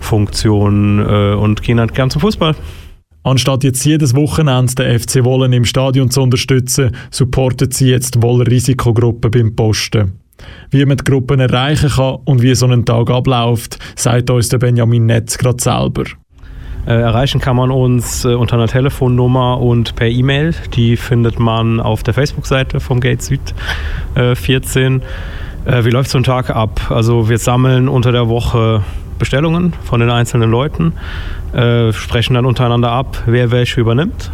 [0.00, 2.54] Funktionen äh, und gehen halt gern zum Fußball.
[3.22, 8.46] Anstatt jetzt jedes Wochenende den FC Wollen im Stadion zu unterstützen, supportet sie jetzt Woller
[8.46, 10.18] Risikogruppe beim Posten.
[10.70, 14.56] Wie man die Gruppen erreichen kann und wie so ein Tag abläuft, sagt uns der
[14.56, 16.04] Benjamin Netz gerade selber.
[16.86, 20.54] Äh, erreichen kann man uns äh, unter einer Telefonnummer und per E-Mail.
[20.74, 23.54] Die findet man auf der Facebook-Seite vom Gate Süd
[24.14, 25.02] äh, 14.
[25.66, 26.90] Äh, wie läuft so ein Tag ab?
[26.90, 28.82] Also wir sammeln unter der Woche
[29.20, 30.94] Bestellungen von den einzelnen Leuten,
[31.52, 34.32] äh, sprechen dann untereinander ab, wer welche übernimmt.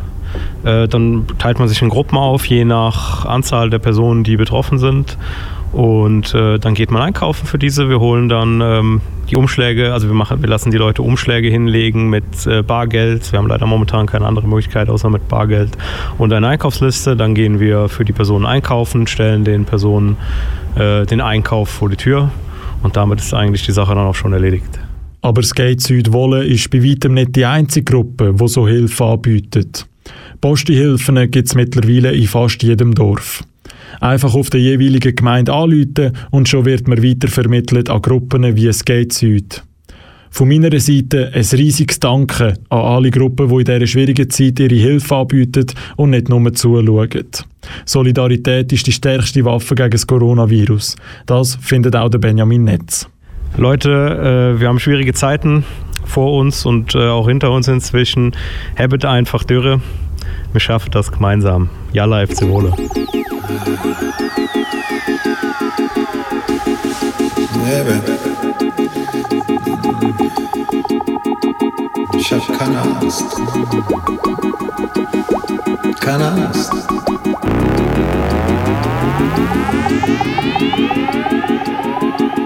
[0.64, 4.78] Äh, dann teilt man sich in Gruppen auf, je nach Anzahl der Personen, die betroffen
[4.78, 5.18] sind.
[5.72, 7.90] Und äh, dann geht man einkaufen für diese.
[7.90, 12.08] Wir holen dann ähm, die Umschläge, also wir, machen, wir lassen die Leute Umschläge hinlegen
[12.08, 13.30] mit äh, Bargeld.
[13.32, 15.76] Wir haben leider momentan keine andere Möglichkeit außer mit Bargeld
[16.16, 17.16] und eine Einkaufsliste.
[17.16, 20.16] Dann gehen wir für die Personen einkaufen, stellen den Personen
[20.76, 22.30] äh, den Einkauf vor die Tür
[22.86, 24.78] und damit ist eigentlich die Sache dann auch schon erledigt.
[25.20, 29.86] Aber Skate Südwolle ist bei weitem nicht die einzige Gruppe, die so Hilfe anbietet.
[30.40, 33.42] Postihilfen gibt es mittlerweile in fast jedem Dorf.
[34.00, 39.12] Einfach auf der jeweiligen Gemeinde anrufen und schon wird man weitervermittelt an Gruppen wie Skate
[39.12, 39.64] Süd.
[40.36, 44.74] Von meiner Seite ein riesiges Danke an alle Gruppen, die in dieser schwierigen Zeit ihre
[44.74, 45.64] Hilfe anbieten
[45.96, 47.26] und nicht nur zuschauen.
[47.86, 50.96] Solidarität ist die stärkste Waffe gegen das Coronavirus.
[51.24, 53.08] Das findet auch der Benjamin Netz.
[53.56, 53.88] Leute,
[54.58, 55.64] äh, wir haben schwierige Zeiten
[56.04, 58.32] vor uns und äh, auch hinter uns inzwischen.
[58.78, 59.80] Habit einfach Dürre.
[60.52, 61.70] Wir schaffen das gemeinsam.
[61.94, 62.74] Jalla FC Wohle.
[67.64, 68.35] Lebe.
[72.18, 73.24] Ich hab keine Angst.
[76.00, 76.72] Keine Angst.
[82.36, 82.45] Ich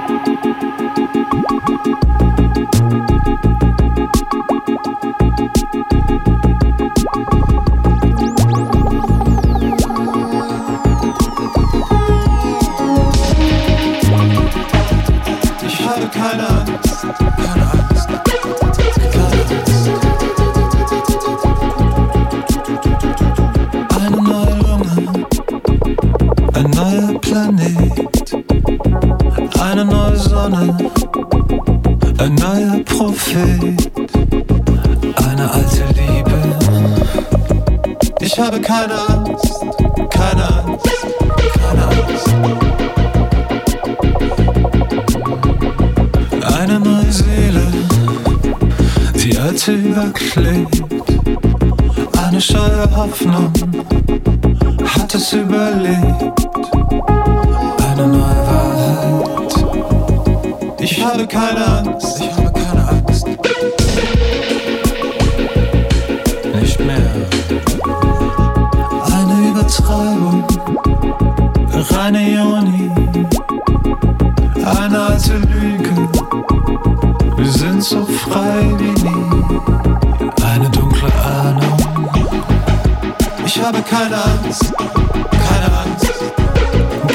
[33.30, 33.90] Prophet.
[35.24, 36.38] Eine alte Liebe.
[38.20, 39.54] Ich habe keine Angst.
[40.10, 40.90] Keine Angst.
[41.62, 42.28] Keine Angst.
[46.58, 47.66] Eine neue Seele,
[49.14, 50.82] die alte überklebt.
[52.26, 53.52] Eine scheue Hoffnung
[54.96, 56.48] hat es überlebt.
[57.92, 59.54] Eine neue Wahrheit.
[60.80, 62.09] Ich habe keine Angst.
[78.30, 79.24] Frei wie nie.
[80.52, 81.76] Eine dunkle Ahnung.
[83.44, 84.72] Ich habe keine Angst.
[85.46, 86.12] Keine Angst.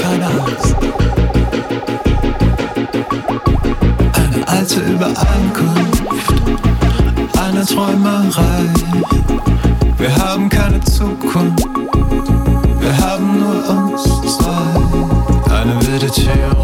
[0.01, 0.75] Keine Angst.
[4.21, 6.03] Eine alte Übereinkunft.
[7.45, 8.65] Eine Träumerei.
[9.97, 11.65] Wir haben keine Zukunft.
[12.79, 14.03] Wir haben nur uns
[14.37, 15.55] zwei.
[15.55, 16.54] Eine wilde Theorie.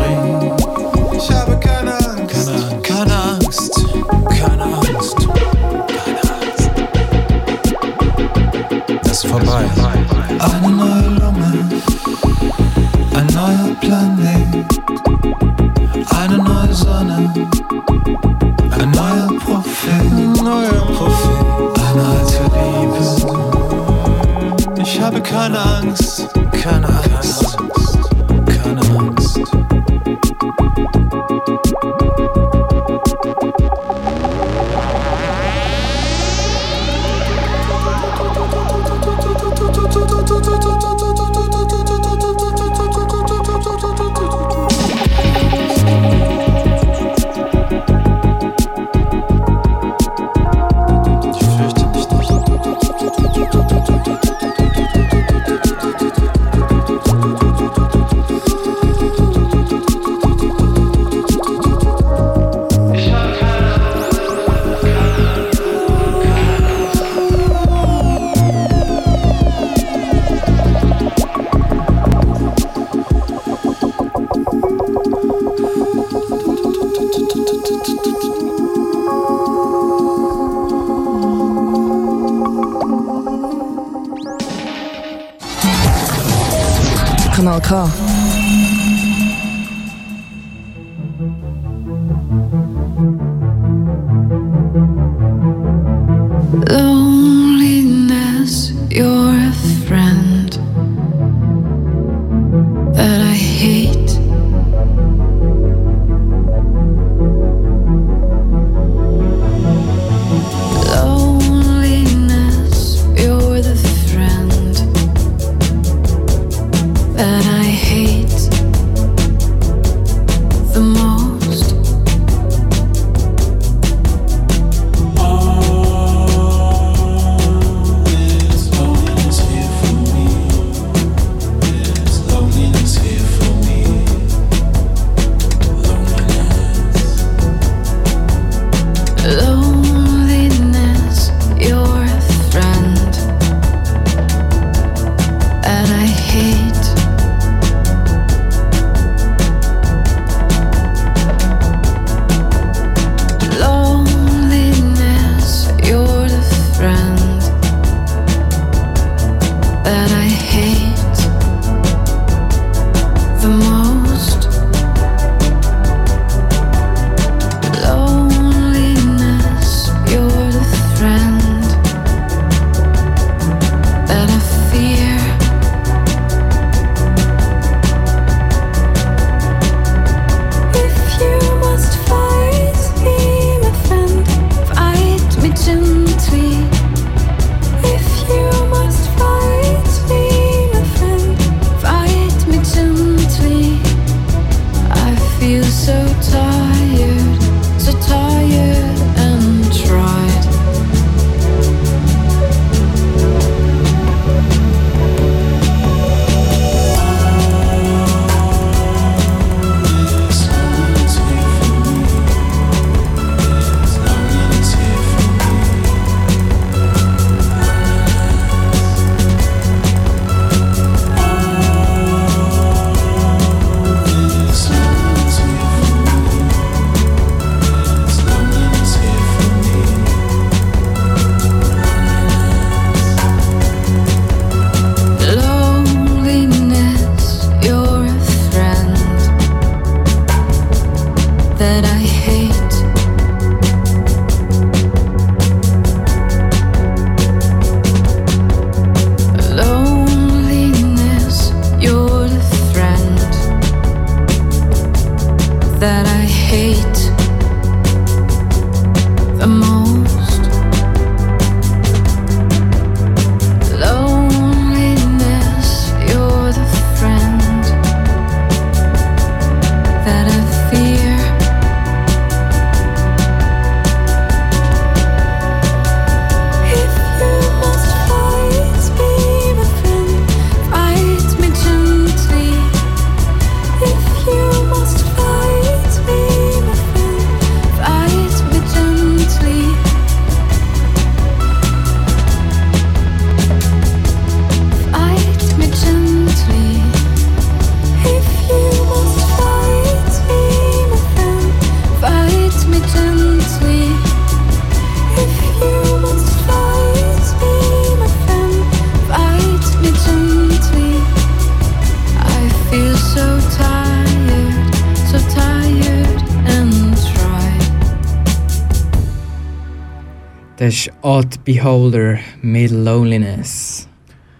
[320.61, 323.87] Das ist Odd Beholder mit Loneliness.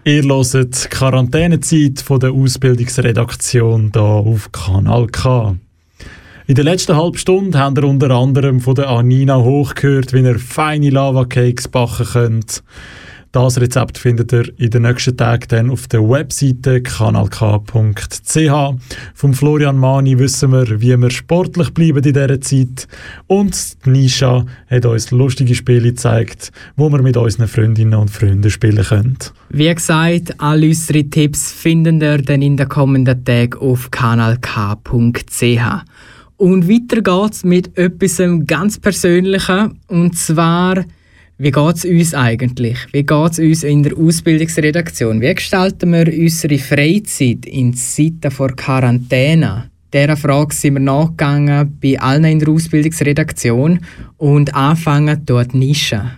[0.04, 5.56] Ihr hört die Quarantänezeit von der Ausbildungsredaktion hier auf Kanal K.
[6.46, 10.38] In der letzten halben Stunde habt ihr unter anderem von der Anina hochgehört, wie ihr
[10.38, 12.62] feine Lava-Cakes backen könnt.
[13.32, 18.50] Das Rezept findet ihr in den nächsten Tagen dann auf der Webseite kanalk.ch.
[19.14, 22.86] Vom Florian Mani wissen wir, wie wir sportlich bleiben in dieser Zeit.
[23.28, 28.50] Und die Nisha hat uns lustige Spiele gezeigt, wo wir mit unseren Freundinnen und Freunden
[28.50, 29.16] spielen können.
[29.48, 34.84] Wie gesagt, alle unsere Tipps finden ihr dann in den kommenden Tagen auf kanalk.ch.
[36.36, 39.78] Und weiter geht's mit etwas ganz Persönlichem.
[39.88, 40.84] Und zwar,
[41.42, 42.78] wie geht's uns eigentlich?
[42.92, 45.20] Wie geht's uns in der Ausbildungsredaktion?
[45.20, 49.68] Wie gestalten wir unsere Freizeit in Zeiten vor Quarantäne?
[49.92, 53.80] Dieser Frage sind wir nachgegangen bei allen in der Ausbildungsredaktion
[54.18, 56.12] und anfangen dort Nische.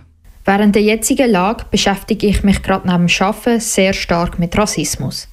[0.45, 5.27] Während der jetzigen Lage beschäftige ich mich gerade neben dem Arbeiten sehr stark mit Rassismus.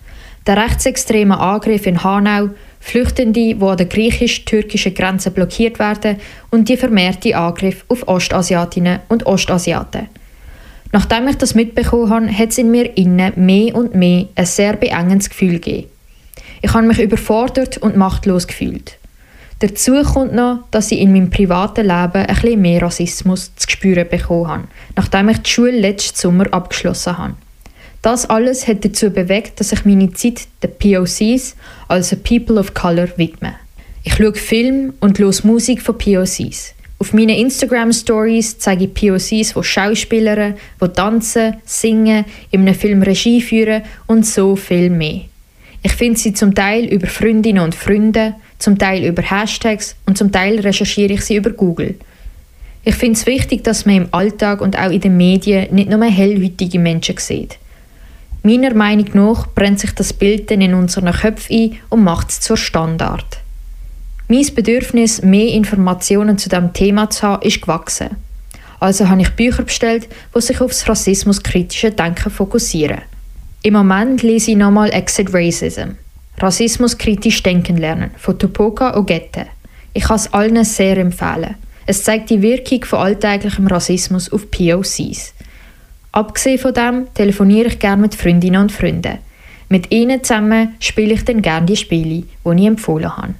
[0.47, 6.17] Der rechtsextreme Angriff in Hanau, Flüchtende, die an der griechisch-türkischen Grenze blockiert werden
[6.49, 10.09] und die vermehrte Angriff auf Ostasiatinnen und Ostasiaten.
[10.91, 14.75] Nachdem ich das mitbekommen habe, hat es in mir innen mehr und mehr ein sehr
[14.75, 15.87] beengendes Gefühl gegeben.
[16.61, 18.97] Ich habe mich überfordert und machtlos gefühlt.
[19.59, 24.09] Dazu kommt noch, dass ich in meinem privaten Leben ein bisschen mehr Rassismus zu spüren
[24.09, 27.35] bekommen habe, nachdem ich die Schule letzten Sommer abgeschlossen habe.
[28.01, 31.55] Das alles hat dazu bewegt, dass ich meine Zeit den POCs,
[31.87, 33.53] also People of Color, widme.
[34.03, 36.73] Ich schaue Film und höre Musik von POCs.
[36.97, 43.41] Auf meinen Instagram-Stories zeige ich POCs, die Schauspielern, die tanzen, singen, in einem Film Regie
[43.41, 45.21] führen und so viel mehr.
[45.83, 50.31] Ich finde sie zum Teil über Freundinnen und Freunde, zum Teil über Hashtags und zum
[50.31, 51.95] Teil recherchiere ich sie über Google.
[52.83, 56.03] Ich finde es wichtig, dass man im Alltag und auch in den Medien nicht nur
[56.03, 57.57] hellhütige Menschen sieht.
[58.43, 62.39] Meiner Meinung nach brennt sich das Bild dann in unseren Köpfen ein und macht es
[62.39, 63.39] zur Standard.
[64.27, 68.15] Mein Bedürfnis, mehr Informationen zu diesem Thema zu haben, ist gewachsen.
[68.79, 73.01] Also habe ich Bücher bestellt, die sich auf das rassismuskritische Denken fokussieren.
[73.61, 75.91] Im Moment lese ich nochmal Exit Racism.
[76.39, 79.45] Rassismus kritisch denken lernen von Tupoka Ogette.
[79.93, 81.55] Ich kann es allen sehr empfehlen.
[81.85, 85.33] Es zeigt die Wirkung von alltäglichem Rassismus auf POCs.
[86.11, 89.19] Abgesehen von dem telefoniere ich gerne mit Freundinnen und Freunden.
[89.69, 93.35] Mit ihnen zusammen spiele ich dann gerne die Spiele, die ich empfohlen habe.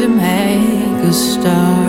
[0.00, 1.79] To make a start.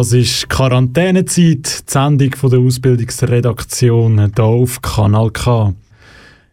[0.00, 5.74] Das ist Quarantänezeit, die Sendung von der Ausbildungsredaktion hier auf Kanal K.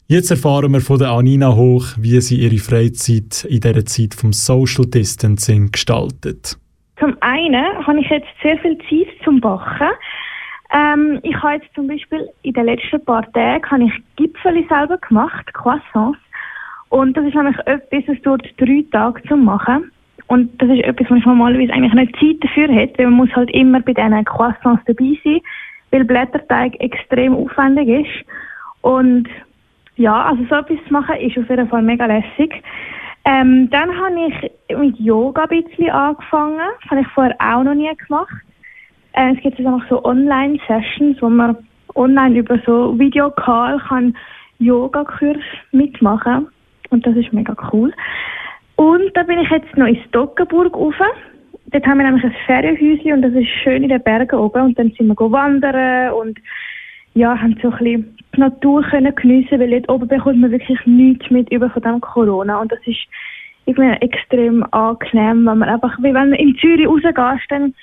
[0.07, 4.33] Jetzt erfahren wir von der Anina Hoch, wie sie ihre Freizeit in dieser Zeit vom
[4.33, 6.57] Social Distancing gestaltet.
[6.99, 9.95] Zum einen habe ich jetzt sehr viel Zeit zum Backen.
[10.73, 14.97] Ähm, ich habe jetzt zum Beispiel in den letzten paar Tagen habe ich Gipfeli selber
[14.97, 16.19] gemacht, Croissants.
[16.89, 19.89] Und das ist nämlich etwas, das dauert drei Tage zu machen.
[20.27, 23.35] Und das ist etwas, wo ich normalerweise eigentlich nicht Zeit dafür hätte, weil man muss
[23.35, 25.39] halt immer bei diesen Croissants dabei sein,
[25.91, 28.25] weil Blätterteig extrem aufwendig ist.
[28.81, 29.27] Und
[29.95, 32.61] ja, also so etwas zu machen ist auf jeden Fall mega lässig.
[33.25, 36.59] Ähm, dann habe ich mit Yoga ein bisschen angefangen.
[36.81, 38.35] Das habe ich vorher auch noch nie gemacht.
[39.13, 41.57] Äh, es gibt jetzt einfach so Online-Sessions, wo man
[41.95, 44.15] online über so Videocall kann
[44.59, 46.47] Yoga-Kurs mitmachen
[46.89, 47.93] und das ist mega cool.
[48.77, 50.95] Und da bin ich jetzt noch in Stockenburg rauf.
[51.67, 54.61] Dort haben wir nämlich ein Ferienhäuschen und das ist schön in den Bergen oben.
[54.61, 56.39] Und dann sind wir wandern und
[57.13, 60.79] ja, haben so ein bisschen die Natur können geniessen, weil dort oben bekommt man wirklich
[60.85, 62.61] nichts mit über von dem Corona.
[62.61, 62.99] Und das ist
[63.65, 67.73] irgendwie extrem angenehm, wenn man einfach, wie wenn man in Zürich rausgehst, dann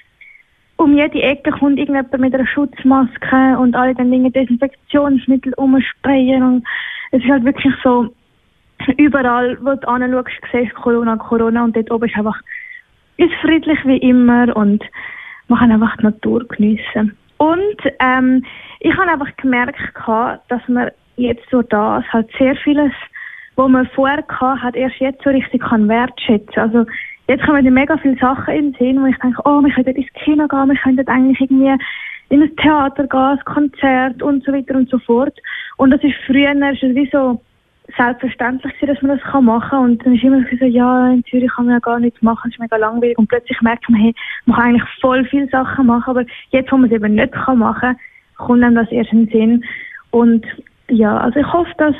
[0.76, 6.64] um jede Ecke kommt irgendjemand mit einer Schutzmaske und alle dann Dinge Desinfektionsmittel umsprayen und
[7.12, 8.12] es ist halt wirklich so,
[8.96, 12.38] überall, wo du anschaust, siehst Corona, Corona und dort oben ist einfach
[13.16, 14.82] ist friedlich wie immer und
[15.48, 17.16] man kann einfach die Natur geniessen.
[17.36, 18.44] Und ähm,
[18.80, 19.78] ich habe einfach gemerkt,
[20.48, 22.92] dass man jetzt durch das halt sehr vieles,
[23.56, 26.58] was man vorher hat, erst jetzt so richtig kann wertschätzen.
[26.60, 26.86] Also
[27.28, 29.96] jetzt kommen mir mega viele Sachen in den Sinn, wo ich denke, oh, wir könnten
[29.96, 31.76] ins Kino gehen, wir könnten eigentlich irgendwie
[32.30, 35.38] in ein Theater gehen, ein Konzert und so weiter und so fort.
[35.76, 37.40] Und das ist früher ist es wie so
[37.96, 39.84] selbstverständlich gewesen, dass man das kann machen kann.
[39.84, 42.54] Und dann ist immer so, ja, in Zürich kann man ja gar nichts machen, es
[42.54, 43.18] ist mega langweilig.
[43.18, 44.14] Und plötzlich merkt man, hey,
[44.46, 47.58] man kann eigentlich voll viele Sachen machen, aber jetzt, wo man es eben nicht kann
[47.58, 47.96] machen,
[48.36, 49.64] kommt einem das erst in den Sinn.
[50.10, 50.46] Und
[50.88, 51.94] ja, also ich hoffe, dass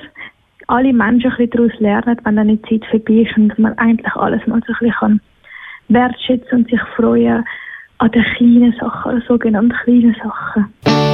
[0.68, 4.14] alle Menschen ein bisschen daraus lernen, wenn dann die Zeit vorbei ist und man eigentlich
[4.14, 5.20] alles mal so ein bisschen kann
[5.88, 7.44] wertschätzen und sich freuen
[7.98, 11.13] an den kleinen Sachen, an den sogenannten kleinen Sachen.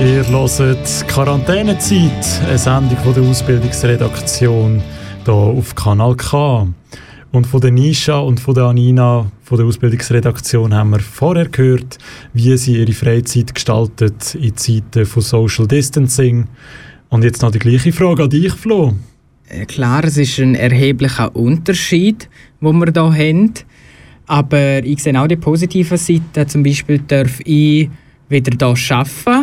[0.00, 4.80] Ihr hört Quarantänezeit, eine Sendung von der Ausbildungsredaktion
[5.24, 6.68] hier auf Kanal K.
[7.32, 11.98] Und von der Nisha und von der Anina von der Ausbildungsredaktion haben wir vorher gehört,
[12.32, 16.46] wie sie ihre Freizeit gestaltet in Zeiten von Social Distancing.
[17.08, 18.94] Und jetzt noch die gleiche Frage an dich, Flo.
[19.48, 22.28] Äh, Klar, es ist ein erheblicher Unterschied,
[22.60, 23.52] wo wir hier haben.
[24.28, 26.46] Aber ich sehe auch die positive Seite.
[26.46, 27.90] Zum Beispiel darf ich
[28.28, 29.37] wieder hier arbeiten.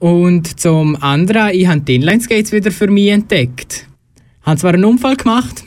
[0.00, 3.86] Und zum anderen, ich habe die Inline-Skates wieder für mich entdeckt.
[4.40, 5.62] Ich habe zwar einen Unfall gemacht,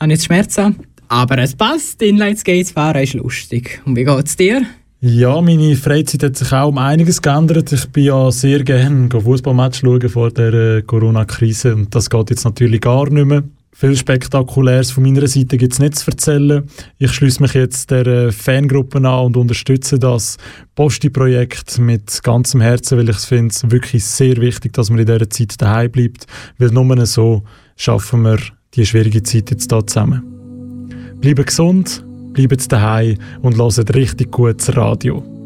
[0.00, 0.76] habe jetzt Schmerzen,
[1.06, 2.02] aber es passt.
[2.02, 3.80] Inline-Skates fahren ist lustig.
[3.86, 4.62] Und wie geht's dir?
[5.00, 7.70] Ja, meine Freizeit hat sich auch um einiges geändert.
[7.72, 12.44] Ich bin ja sehr gerne Fußballmatch schauen vor der äh, Corona-Krise und das geht jetzt
[12.44, 13.44] natürlich gar nicht mehr.
[13.80, 16.64] Viel Spektakuläres von meiner Seite gibt es nicht zu erzählen.
[16.98, 20.36] Ich schließe mich jetzt der äh, Fangruppe an und unterstütze das
[20.74, 25.30] Posti-Projekt mit ganzem Herzen, weil ich finde es wirklich sehr wichtig, dass man in dieser
[25.30, 26.26] Zeit daheim bleibt,
[26.58, 27.44] weil nur so
[27.76, 28.38] schaffen wir
[28.74, 30.88] die schwierige Zeit jetzt hier zusammen.
[31.20, 35.37] Bleibt gesund, bleibt daheim und hört richtig gutes Radio.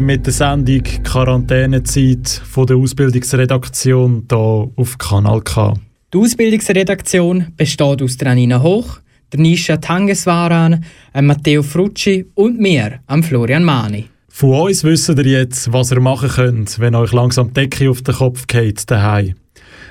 [0.00, 5.74] Mit der Sendung Quarantänezeit von der Ausbildungsredaktion hier auf Kanal K.
[6.12, 8.98] Die Ausbildungsredaktion besteht aus der Anina Hoch,
[9.32, 10.84] der Nisha Tangeswaran,
[11.20, 14.06] Matteo Frucci und mir, am Florian Mani.
[14.28, 18.02] Von uns wissen ihr jetzt, was ihr machen könnt, wenn euch langsam die Decke auf
[18.02, 19.34] den Kopf geht daheim.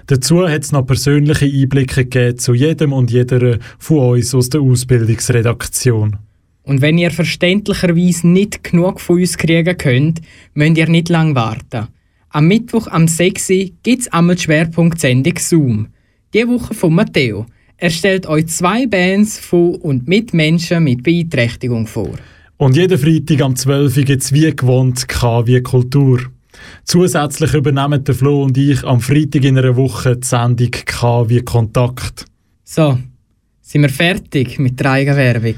[0.08, 4.62] Dazu hat es noch persönliche Einblicke gegeben zu jedem und jeder von uns aus der
[4.62, 6.18] Ausbildungsredaktion.
[6.64, 10.22] Und wenn ihr verständlicherweise nicht genug von uns kriegen könnt,
[10.54, 11.88] müsst ihr nicht lang warten.
[12.30, 13.48] Am Mittwoch am 6.
[13.84, 15.88] gibt es einmal die Schwerpunktsendung Zoom.
[16.34, 17.46] Die Woche von Matteo.
[17.78, 22.14] Er stellt euch zwei Bands von und mit Menschen mit Beeinträchtigung vor.
[22.58, 23.98] Und jeden Freitag am 12.
[23.98, 26.22] Uhr gibt es wie gewohnt KW Kultur.
[26.86, 32.26] Zusätzlich übernehmen der Flo und ich am Freitag in einer Woche die Sendung KW Kontakt.
[32.64, 32.98] So,
[33.62, 35.56] sind wir fertig mit der Eigenwerbung?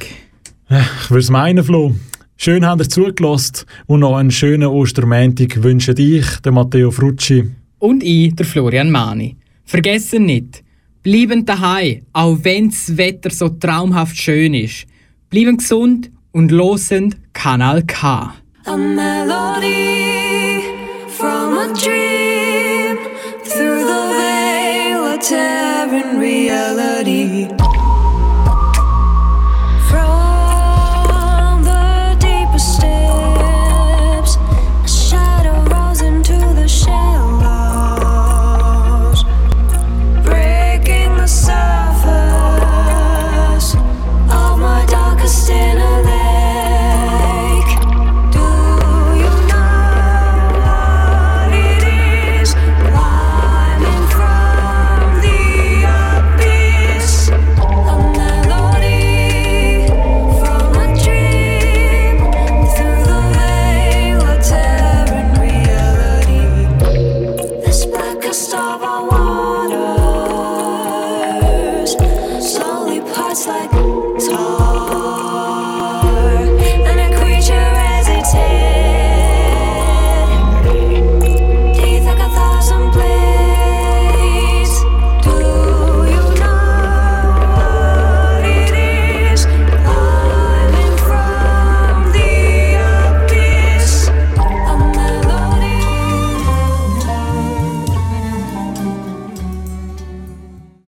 [0.70, 1.94] Ich würde es meinen, Flo.
[2.38, 7.52] Schön habt ihr zugelassen und noch einen schönen Ostermäntig wünsche ich, der Matteo Frucci.
[7.78, 9.36] Und ich, der Florian Mani.
[9.64, 10.64] Vergessen nicht,
[11.04, 14.88] bleiben daheim, auch wenn das Wetter so traumhaft schön ist.
[15.30, 18.34] Bleiben gesund und losend Kanal K.
[18.66, 20.62] A melody
[21.08, 22.98] from a dream
[23.44, 27.05] through the veil of terror reality.